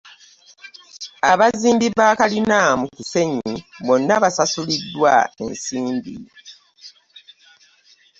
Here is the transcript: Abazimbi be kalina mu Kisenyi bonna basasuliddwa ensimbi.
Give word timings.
Abazimbi 1.31 1.87
be 1.95 2.07
kalina 2.19 2.57
mu 2.79 2.87
Kisenyi 2.95 3.53
bonna 3.85 4.15
basasuliddwa 4.23 5.13
ensimbi. 5.45 6.15